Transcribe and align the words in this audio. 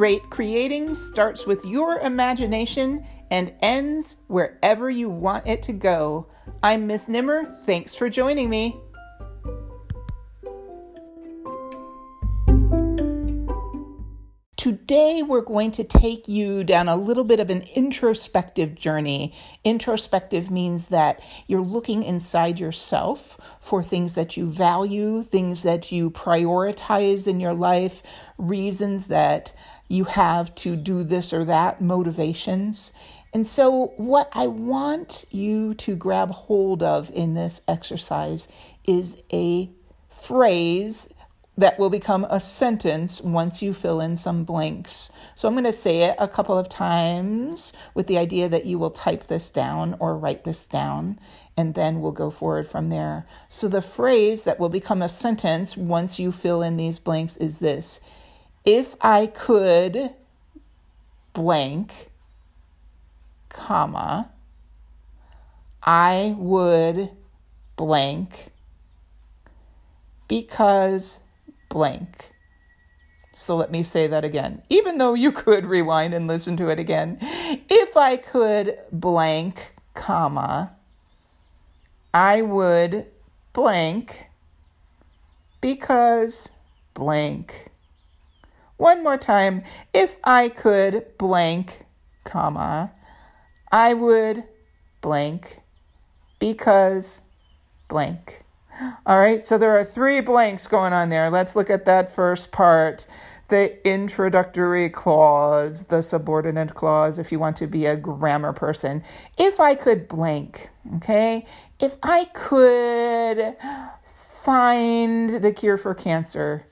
great 0.00 0.30
creating 0.30 0.94
starts 0.94 1.44
with 1.44 1.62
your 1.62 1.98
imagination 1.98 3.04
and 3.30 3.52
ends 3.60 4.16
wherever 4.28 4.88
you 4.88 5.10
want 5.10 5.46
it 5.46 5.62
to 5.62 5.74
go. 5.74 6.26
I'm 6.62 6.86
Miss 6.86 7.06
Nimmer. 7.06 7.44
Thanks 7.44 7.94
for 7.94 8.08
joining 8.08 8.48
me. 8.48 8.80
Today, 14.60 15.22
we're 15.22 15.40
going 15.40 15.70
to 15.70 15.84
take 15.84 16.28
you 16.28 16.64
down 16.64 16.86
a 16.86 16.94
little 16.94 17.24
bit 17.24 17.40
of 17.40 17.48
an 17.48 17.64
introspective 17.74 18.74
journey. 18.74 19.32
Introspective 19.64 20.50
means 20.50 20.88
that 20.88 21.18
you're 21.46 21.62
looking 21.62 22.02
inside 22.02 22.60
yourself 22.60 23.38
for 23.58 23.82
things 23.82 24.12
that 24.16 24.36
you 24.36 24.44
value, 24.44 25.22
things 25.22 25.62
that 25.62 25.90
you 25.90 26.10
prioritize 26.10 27.26
in 27.26 27.40
your 27.40 27.54
life, 27.54 28.02
reasons 28.36 29.06
that 29.06 29.54
you 29.88 30.04
have 30.04 30.54
to 30.56 30.76
do 30.76 31.04
this 31.04 31.32
or 31.32 31.46
that, 31.46 31.80
motivations. 31.80 32.92
And 33.32 33.46
so, 33.46 33.94
what 33.96 34.28
I 34.34 34.46
want 34.46 35.24
you 35.30 35.72
to 35.72 35.96
grab 35.96 36.32
hold 36.32 36.82
of 36.82 37.10
in 37.12 37.32
this 37.32 37.62
exercise 37.66 38.52
is 38.84 39.22
a 39.32 39.70
phrase 40.10 41.08
that 41.56 41.78
will 41.78 41.90
become 41.90 42.24
a 42.30 42.40
sentence 42.40 43.20
once 43.20 43.60
you 43.60 43.74
fill 43.74 44.00
in 44.00 44.16
some 44.16 44.44
blanks. 44.44 45.10
So 45.34 45.46
I'm 45.46 45.54
going 45.54 45.64
to 45.64 45.72
say 45.72 46.04
it 46.04 46.16
a 46.18 46.28
couple 46.28 46.56
of 46.56 46.68
times 46.68 47.72
with 47.94 48.06
the 48.06 48.18
idea 48.18 48.48
that 48.48 48.66
you 48.66 48.78
will 48.78 48.90
type 48.90 49.26
this 49.26 49.50
down 49.50 49.96
or 49.98 50.16
write 50.16 50.44
this 50.44 50.64
down, 50.64 51.18
and 51.56 51.74
then 51.74 52.00
we'll 52.00 52.12
go 52.12 52.30
forward 52.30 52.66
from 52.68 52.88
there. 52.88 53.26
So 53.48 53.68
the 53.68 53.82
phrase 53.82 54.44
that 54.44 54.58
will 54.58 54.68
become 54.68 55.02
a 55.02 55.08
sentence 55.08 55.76
once 55.76 56.18
you 56.18 56.32
fill 56.32 56.62
in 56.62 56.76
these 56.76 56.98
blanks 56.98 57.36
is 57.36 57.58
this 57.58 58.00
If 58.64 58.94
I 59.00 59.26
could 59.26 60.14
blank, 61.34 62.10
comma, 63.48 64.30
I 65.82 66.34
would 66.38 67.10
blank 67.76 68.50
because 70.28 71.20
blank. 71.70 72.30
So 73.32 73.56
let 73.56 73.70
me 73.70 73.82
say 73.82 74.06
that 74.08 74.24
again, 74.24 74.60
even 74.68 74.98
though 74.98 75.14
you 75.14 75.32
could 75.32 75.64
rewind 75.64 76.12
and 76.12 76.26
listen 76.26 76.58
to 76.58 76.68
it 76.68 76.78
again. 76.78 77.16
If 77.70 77.96
I 77.96 78.18
could 78.18 78.76
blank, 78.92 79.74
comma, 79.94 80.76
I 82.12 82.42
would 82.42 83.06
blank 83.54 84.26
because 85.62 86.50
blank. 86.92 87.70
One 88.76 89.02
more 89.02 89.16
time. 89.16 89.62
If 89.94 90.18
I 90.24 90.48
could 90.48 91.06
blank, 91.16 91.84
comma, 92.24 92.92
I 93.70 93.94
would 93.94 94.44
blank 95.00 95.60
because 96.38 97.22
blank. 97.88 98.42
All 99.06 99.18
right, 99.18 99.42
so 99.42 99.58
there 99.58 99.76
are 99.76 99.84
three 99.84 100.20
blanks 100.20 100.66
going 100.66 100.92
on 100.92 101.08
there. 101.08 101.30
Let's 101.30 101.54
look 101.54 101.70
at 101.70 101.84
that 101.84 102.10
first 102.10 102.52
part 102.52 103.06
the 103.50 103.86
introductory 103.86 104.88
clause, 104.88 105.86
the 105.86 106.02
subordinate 106.02 106.74
clause, 106.74 107.18
if 107.18 107.30
you 107.30 107.38
want 107.38 107.56
to 107.56 107.66
be 107.66 107.84
a 107.84 107.96
grammar 107.96 108.52
person. 108.52 109.02
If 109.36 109.60
I 109.60 109.74
could 109.74 110.08
blank, 110.08 110.70
okay? 110.96 111.44
If 111.80 111.96
I 112.02 112.26
could 112.32 113.56
find 114.14 115.30
the 115.30 115.52
cure 115.52 115.76
for 115.76 115.94
cancer, 115.94 116.64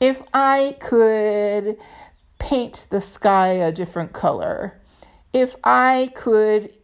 if 0.00 0.22
I 0.32 0.76
could 0.80 1.76
paint 2.38 2.86
the 2.90 3.00
sky 3.00 3.48
a 3.48 3.70
different 3.70 4.12
color, 4.14 4.80
if 5.32 5.54
I 5.62 6.10
could 6.14 6.74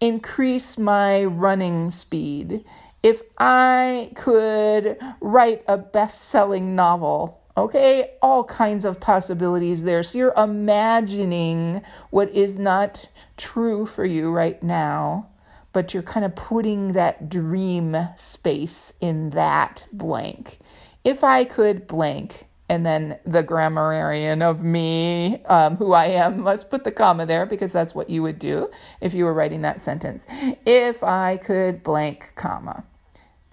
increase 0.00 0.76
my 0.78 1.24
running 1.24 1.90
speed, 1.90 2.64
if 3.02 3.22
I 3.38 4.10
could 4.14 4.98
write 5.20 5.62
a 5.66 5.76
best 5.76 6.28
selling 6.28 6.76
novel, 6.76 7.40
okay, 7.56 8.12
all 8.22 8.44
kinds 8.44 8.84
of 8.84 9.00
possibilities 9.00 9.82
there. 9.82 10.02
So 10.02 10.18
you're 10.18 10.34
imagining 10.36 11.82
what 12.10 12.30
is 12.30 12.58
not 12.58 13.08
true 13.36 13.86
for 13.86 14.04
you 14.04 14.30
right 14.30 14.62
now, 14.62 15.28
but 15.72 15.92
you're 15.92 16.02
kind 16.02 16.24
of 16.24 16.36
putting 16.36 16.92
that 16.92 17.28
dream 17.28 17.96
space 18.16 18.94
in 19.00 19.30
that 19.30 19.86
blank. 19.92 20.58
If 21.04 21.24
I 21.24 21.44
could 21.44 21.86
blank, 21.86 22.46
and 22.68 22.86
then 22.86 23.18
the 23.26 23.42
grammarian 23.42 24.40
of 24.40 24.62
me, 24.62 25.42
um, 25.44 25.76
who 25.76 25.92
I 25.92 26.06
am, 26.06 26.40
must 26.40 26.70
put 26.70 26.84
the 26.84 26.92
comma 26.92 27.26
there 27.26 27.44
because 27.44 27.72
that's 27.72 27.94
what 27.94 28.08
you 28.08 28.22
would 28.22 28.38
do 28.38 28.70
if 29.02 29.12
you 29.12 29.24
were 29.24 29.34
writing 29.34 29.62
that 29.62 29.80
sentence. 29.80 30.26
If 30.64 31.02
I 31.02 31.36
could 31.38 31.82
blank, 31.82 32.32
comma. 32.34 32.84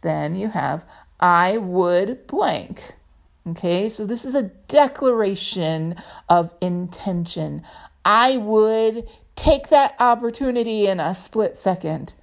Then 0.02 0.36
you 0.36 0.50
have, 0.50 0.86
I 1.20 1.58
would 1.58 2.28
blank. 2.28 2.96
Okay, 3.48 3.90
so 3.90 4.06
this 4.06 4.26
is 4.26 4.36
a 4.36 4.52
declaration 4.68 5.96
of 6.28 6.54
intention. 6.62 7.64
I 8.06 8.38
would 8.38 9.08
take 9.36 9.70
that 9.70 9.96
opportunity 10.00 10.88
in 10.88 11.00
a 11.00 11.16
split 11.16 11.58
second. 11.58 12.14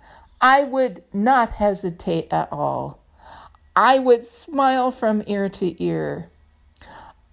I 0.41 0.65
would 0.65 1.03
not 1.13 1.51
hesitate 1.51 2.33
at 2.33 2.53
all. 2.53 3.03
I 3.75 3.99
would 3.99 4.23
smile 4.23 4.91
from 4.91 5.25
ear 5.27 5.49
to 5.49 5.83
ear. 5.83 6.31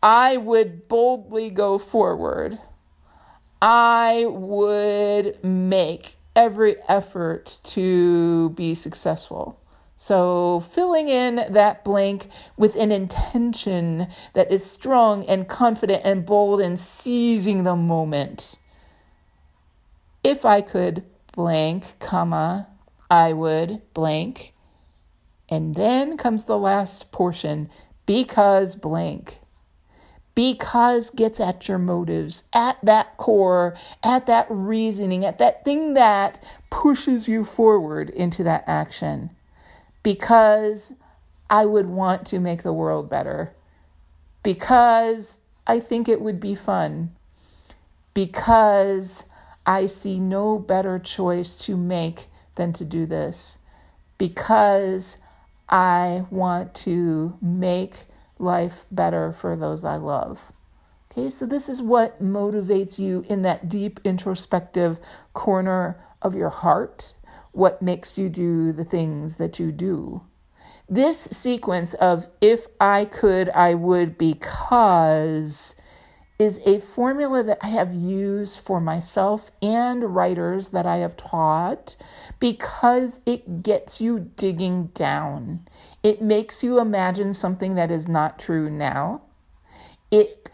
I 0.02 0.38
would 0.38 0.88
boldly 0.88 1.50
go 1.50 1.78
forward. 1.78 2.60
I 3.62 4.26
would 4.28 5.44
make 5.44 6.18
every 6.36 6.76
effort 6.88 7.60
to 7.64 8.50
be 8.52 8.76
successful. 8.76 9.60
So, 10.04 10.60
filling 10.60 11.08
in 11.08 11.46
that 11.54 11.86
blank 11.86 12.28
with 12.58 12.76
an 12.76 12.92
intention 12.92 14.08
that 14.34 14.52
is 14.52 14.70
strong 14.70 15.24
and 15.28 15.48
confident 15.48 16.02
and 16.04 16.26
bold 16.26 16.60
and 16.60 16.78
seizing 16.78 17.64
the 17.64 17.78
moment. 17.78 18.58
If 20.22 20.44
I 20.44 20.60
could 20.60 21.06
blank, 21.32 21.94
comma, 22.00 22.68
I 23.10 23.32
would 23.32 23.82
blank. 23.94 24.54
And 25.48 25.74
then 25.74 26.18
comes 26.18 26.44
the 26.44 26.60
last 26.60 27.14
portion 27.14 27.70
because 28.06 28.76
blank. 28.76 29.40
Because 30.36 31.12
gets 31.12 31.40
at 31.40 31.70
your 31.70 31.78
motives, 31.78 32.44
at 32.52 32.78
that 32.84 33.16
core, 33.16 33.74
at 34.04 34.26
that 34.26 34.48
reasoning, 34.50 35.24
at 35.24 35.38
that 35.38 35.64
thing 35.64 35.94
that 35.94 36.44
pushes 36.70 37.30
you 37.30 37.46
forward 37.46 38.10
into 38.10 38.44
that 38.44 38.66
action 38.68 39.30
because 40.04 40.94
I 41.50 41.66
would 41.66 41.88
want 41.88 42.28
to 42.28 42.40
make 42.40 42.64
the 42.64 42.74
world 42.74 43.10
better, 43.10 43.54
because 44.44 45.40
I 45.66 45.80
think 45.80 46.08
it 46.08 46.22
would 46.22 46.40
be 46.40 46.56
fun, 46.56 47.16
because 48.14 49.26
I 49.66 49.88
see 49.88 50.20
no 50.20 50.60
better 50.60 51.00
choice 51.00 51.56
to 51.66 51.78
make 51.78 52.28
than 52.56 52.74
to 52.74 52.86
do 52.86 53.06
this, 53.06 53.60
because 54.18 55.18
I 55.70 56.26
want 56.30 56.76
to 56.76 57.38
make 57.42 57.96
life 58.40 58.86
better 58.92 59.32
for 59.32 59.56
those 59.56 59.86
I 59.86 59.96
love. 59.96 60.52
Okay, 61.12 61.30
so 61.30 61.46
this 61.46 61.70
is 61.70 61.82
what 61.82 62.22
motivates 62.22 63.00
you 63.00 63.24
in 63.30 63.44
that 63.44 63.70
deep 63.70 64.00
introspective 64.04 65.00
corner 65.34 66.04
of 66.22 66.36
your 66.36 66.50
heart 66.50 67.14
what 67.54 67.82
makes 67.82 68.18
you 68.18 68.30
do 68.30 68.72
the 68.74 68.84
things 68.84 69.38
that 69.38 69.60
you 69.60 69.72
do. 69.72 70.22
This 70.90 71.18
sequence 71.18 71.94
of 71.94 72.28
if 72.42 72.68
I 72.80 73.06
could, 73.06 73.50
I 73.50 73.74
would 73.74 74.18
because 74.18 75.76
is 76.40 76.66
a 76.68 76.80
formula 76.80 77.44
that 77.44 77.60
I 77.62 77.68
have 77.68 77.94
used 77.94 78.60
for 78.60 78.80
myself 78.80 79.52
and 79.62 80.16
writers 80.16 80.70
that 80.70 80.86
I 80.86 80.98
have 80.98 81.16
taught 81.16 81.96
because 82.40 83.22
it 83.26 83.64
gets 83.64 84.02
you 84.02 84.32
digging 84.36 84.88
down. 84.88 85.68
It 86.02 86.22
makes 86.22 86.64
you 86.64 86.80
imagine 86.80 87.34
something 87.34 87.76
that 87.76 87.92
is 87.92 88.08
not 88.08 88.40
true 88.40 88.70
now. 88.70 89.22
It 90.12 90.50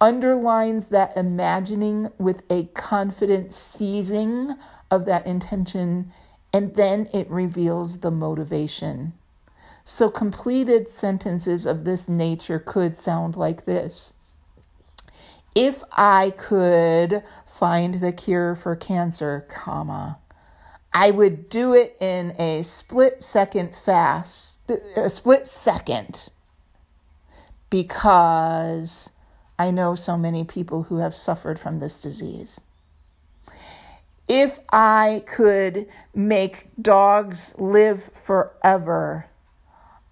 underlines 0.00 0.88
that 0.88 1.16
imagining 1.16 2.08
with 2.18 2.42
a 2.50 2.64
confident 2.74 3.52
seizing 3.52 4.54
of 4.90 5.04
that 5.06 5.26
intention 5.26 6.12
and 6.56 6.74
then 6.74 7.06
it 7.12 7.30
reveals 7.30 8.00
the 8.00 8.10
motivation. 8.10 9.12
So, 9.84 10.08
completed 10.08 10.88
sentences 10.88 11.66
of 11.66 11.84
this 11.84 12.08
nature 12.08 12.58
could 12.58 12.96
sound 12.96 13.36
like 13.36 13.66
this 13.66 14.14
If 15.54 15.84
I 15.92 16.32
could 16.38 17.22
find 17.44 17.96
the 17.96 18.10
cure 18.10 18.54
for 18.54 18.74
cancer, 18.74 19.44
comma, 19.50 20.18
I 20.94 21.10
would 21.10 21.50
do 21.50 21.74
it 21.74 21.94
in 22.00 22.34
a 22.40 22.62
split 22.62 23.22
second 23.22 23.74
fast, 23.74 24.58
a 24.96 25.10
split 25.10 25.46
second, 25.46 26.30
because 27.68 29.12
I 29.58 29.72
know 29.72 29.94
so 29.94 30.16
many 30.16 30.44
people 30.44 30.84
who 30.84 30.96
have 31.00 31.14
suffered 31.14 31.58
from 31.58 31.80
this 31.80 32.00
disease. 32.00 32.62
If 34.28 34.58
I 34.72 35.22
could 35.26 35.86
make 36.14 36.66
dogs 36.80 37.54
live 37.58 38.10
forever, 38.12 39.26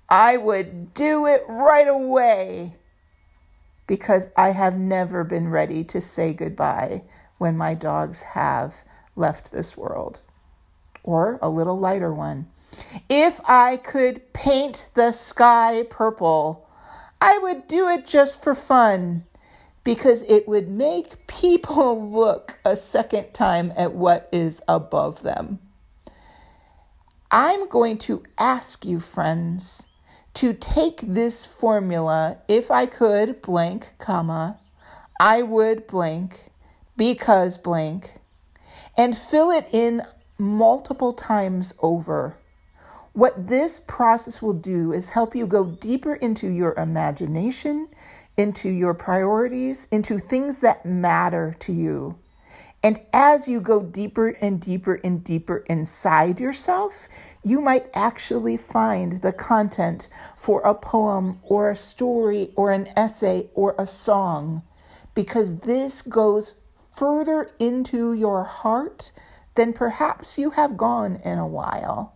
I 0.08 0.36
would 0.36 0.94
do 0.94 1.26
it 1.26 1.42
right 1.48 1.88
away 1.88 2.74
because 3.86 4.30
I 4.36 4.50
have 4.50 4.78
never 4.78 5.24
been 5.24 5.50
ready 5.50 5.82
to 5.84 6.00
say 6.00 6.32
goodbye 6.32 7.02
when 7.38 7.56
my 7.56 7.74
dogs 7.74 8.22
have 8.22 8.84
left 9.16 9.50
this 9.50 9.76
world. 9.76 10.22
Or 11.02 11.38
a 11.42 11.50
little 11.50 11.78
lighter 11.78 12.14
one. 12.14 12.46
If 13.08 13.40
I 13.48 13.76
could 13.78 14.32
paint 14.32 14.90
the 14.94 15.12
sky 15.12 15.84
purple, 15.90 16.66
I 17.20 17.38
would 17.38 17.66
do 17.66 17.88
it 17.88 18.06
just 18.06 18.42
for 18.42 18.54
fun 18.54 19.24
because 19.84 20.22
it 20.24 20.48
would 20.48 20.68
make 20.68 21.26
people 21.26 22.10
look 22.10 22.58
a 22.64 22.76
second 22.76 23.32
time 23.34 23.72
at 23.76 23.92
what 23.92 24.28
is 24.32 24.62
above 24.66 25.22
them. 25.22 25.58
I'm 27.30 27.68
going 27.68 27.98
to 27.98 28.22
ask 28.38 28.84
you, 28.84 29.00
friends, 29.00 29.88
to 30.34 30.52
take 30.52 31.00
this 31.00 31.46
formula, 31.46 32.38
if 32.48 32.70
I 32.70 32.86
could, 32.86 33.40
blank, 33.42 33.92
comma, 33.98 34.58
I 35.20 35.42
would 35.42 35.86
blank, 35.86 36.50
because 36.96 37.58
blank, 37.58 38.14
and 38.96 39.16
fill 39.16 39.50
it 39.50 39.68
in 39.72 40.02
multiple 40.38 41.12
times 41.12 41.74
over. 41.82 42.36
What 43.12 43.48
this 43.48 43.78
process 43.80 44.42
will 44.42 44.54
do 44.54 44.92
is 44.92 45.10
help 45.10 45.36
you 45.36 45.46
go 45.46 45.64
deeper 45.64 46.14
into 46.14 46.48
your 46.48 46.74
imagination, 46.74 47.88
into 48.36 48.68
your 48.68 48.94
priorities, 48.94 49.86
into 49.90 50.18
things 50.18 50.60
that 50.60 50.84
matter 50.84 51.54
to 51.60 51.72
you. 51.72 52.18
And 52.82 53.00
as 53.14 53.48
you 53.48 53.60
go 53.60 53.82
deeper 53.82 54.28
and 54.42 54.60
deeper 54.60 55.00
and 55.02 55.24
deeper 55.24 55.64
inside 55.70 56.38
yourself, 56.38 57.08
you 57.42 57.62
might 57.62 57.86
actually 57.94 58.58
find 58.58 59.22
the 59.22 59.32
content 59.32 60.08
for 60.36 60.60
a 60.60 60.74
poem 60.74 61.38
or 61.42 61.70
a 61.70 61.76
story 61.76 62.50
or 62.56 62.72
an 62.72 62.88
essay 62.96 63.48
or 63.54 63.74
a 63.78 63.86
song, 63.86 64.62
because 65.14 65.60
this 65.60 66.02
goes 66.02 66.54
further 66.94 67.48
into 67.58 68.12
your 68.12 68.44
heart 68.44 69.12
than 69.54 69.72
perhaps 69.72 70.38
you 70.38 70.50
have 70.50 70.76
gone 70.76 71.16
in 71.24 71.38
a 71.38 71.46
while. 71.46 72.14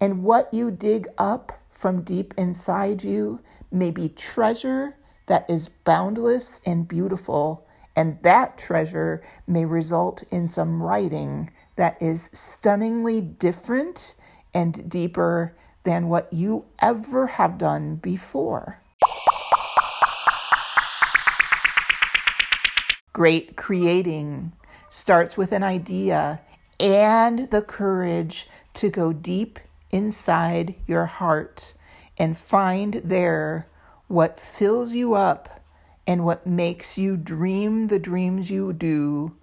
And 0.00 0.22
what 0.22 0.54
you 0.54 0.70
dig 0.70 1.06
up 1.18 1.52
from 1.70 2.02
deep 2.02 2.32
inside 2.38 3.04
you 3.04 3.40
may 3.70 3.90
be 3.90 4.08
treasure 4.08 4.94
that 5.28 5.48
is 5.48 5.68
boundless 5.68 6.60
and 6.66 6.88
beautiful. 6.88 7.66
And 7.96 8.20
that 8.22 8.58
treasure 8.58 9.22
may 9.46 9.64
result 9.64 10.22
in 10.30 10.48
some 10.48 10.82
writing 10.82 11.50
that 11.76 12.00
is 12.02 12.30
stunningly 12.32 13.20
different 13.20 14.14
and 14.52 14.88
deeper 14.90 15.54
than 15.84 16.08
what 16.08 16.32
you 16.32 16.64
ever 16.80 17.26
have 17.26 17.56
done 17.56 17.96
before. 17.96 18.80
Great 23.12 23.56
creating 23.56 24.52
starts 24.90 25.36
with 25.36 25.52
an 25.52 25.62
idea 25.62 26.40
and 26.80 27.50
the 27.50 27.62
courage 27.62 28.48
to 28.74 28.88
go 28.88 29.12
deep 29.12 29.58
inside 29.90 30.74
your 30.86 31.06
heart 31.06 31.74
and 32.18 32.36
find 32.36 32.94
there 33.04 33.66
what 34.08 34.40
fills 34.40 34.94
you 34.94 35.14
up 35.14 35.60
and 36.06 36.24
what 36.24 36.46
makes 36.46 36.96
you 36.96 37.16
dream 37.16 37.86
the 37.88 37.98
dreams 37.98 38.50
you 38.50 38.72
do 38.72 39.36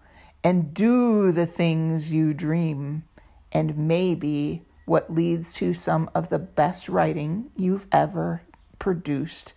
and 0.43 0.73
do 0.73 1.31
the 1.31 1.45
things 1.45 2.11
you 2.11 2.33
dream, 2.33 3.03
and 3.51 3.77
maybe 3.77 4.61
what 4.85 5.11
leads 5.11 5.53
to 5.55 5.73
some 5.73 6.09
of 6.13 6.29
the 6.29 6.37
best 6.37 6.89
writing 6.89 7.49
you've 7.55 7.87
ever 7.91 8.41
produced 8.77 9.53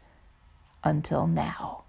until 0.84 1.26
now. 1.26 1.84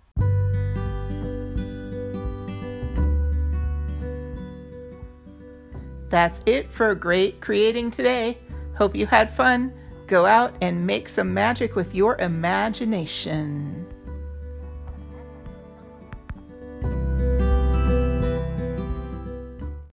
That's 6.10 6.42
it 6.46 6.72
for 6.72 6.96
great 6.96 7.40
creating 7.40 7.92
today. 7.92 8.38
Hope 8.76 8.96
you 8.96 9.06
had 9.06 9.30
fun. 9.30 9.72
Go 10.10 10.26
out 10.26 10.56
and 10.60 10.88
make 10.88 11.08
some 11.08 11.36
magic 11.36 11.76
with 11.76 11.94
your 11.94 12.18
imagination. 12.18 13.79